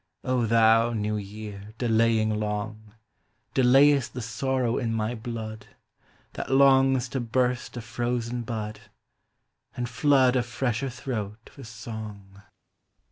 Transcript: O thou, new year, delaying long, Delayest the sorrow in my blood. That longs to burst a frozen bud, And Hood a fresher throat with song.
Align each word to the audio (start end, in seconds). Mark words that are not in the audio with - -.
O 0.23 0.47
thou, 0.47 0.93
new 0.93 1.15
year, 1.15 1.75
delaying 1.77 2.39
long, 2.39 2.95
Delayest 3.53 4.15
the 4.15 4.21
sorrow 4.23 4.79
in 4.79 4.91
my 4.95 5.13
blood. 5.13 5.67
That 6.33 6.49
longs 6.49 7.07
to 7.09 7.19
burst 7.19 7.77
a 7.77 7.81
frozen 7.81 8.41
bud, 8.41 8.79
And 9.77 9.87
Hood 9.87 10.35
a 10.35 10.41
fresher 10.41 10.89
throat 10.89 11.51
with 11.55 11.67
song. 11.67 12.41